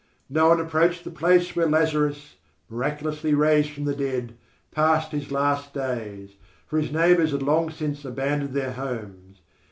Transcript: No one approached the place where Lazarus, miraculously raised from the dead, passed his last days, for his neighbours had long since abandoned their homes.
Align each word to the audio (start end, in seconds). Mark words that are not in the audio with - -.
No 0.31 0.49
one 0.49 0.59
approached 0.59 1.03
the 1.03 1.11
place 1.11 1.55
where 1.55 1.69
Lazarus, 1.69 2.37
miraculously 2.69 3.35
raised 3.35 3.69
from 3.69 3.85
the 3.85 3.93
dead, 3.93 4.33
passed 4.71 5.11
his 5.11 5.31
last 5.31 5.75
days, 5.75 6.37
for 6.65 6.79
his 6.79 6.91
neighbours 6.91 7.33
had 7.33 7.43
long 7.43 7.69
since 7.69 8.03
abandoned 8.03 8.55
their 8.55 8.73
homes. 8.73 9.41